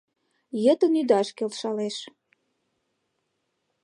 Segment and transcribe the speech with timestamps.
[0.63, 1.97] Йытын ӱдаш келшалеш.